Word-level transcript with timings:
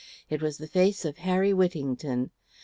It 0.31 0.41
was 0.41 0.57
the 0.57 0.65
face 0.65 1.05
of 1.05 1.19
Harry 1.19 1.53
Whittington. 1.53 2.31